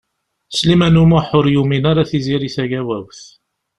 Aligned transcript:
Sliman 0.57 0.97
U 1.01 1.05
Muḥ 1.09 1.25
ur 1.37 1.45
yumin 1.53 1.83
ara 1.91 2.09
Tiziri 2.09 2.49
Tagawawt. 2.55 3.21